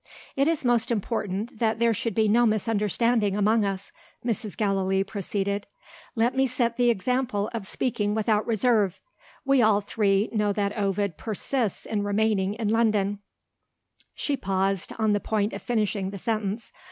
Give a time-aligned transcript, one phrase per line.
[0.35, 3.91] "It is most important that there should be no misunderstanding among us,"
[4.25, 4.57] Mrs.
[4.57, 5.67] Gallilee proceeded.
[6.15, 8.99] "Let me set the example of speaking without reserve.
[9.45, 13.19] We all three know that Ovid persists in remaining in London"
[14.15, 16.71] She paused, on the point of finishing the sentence.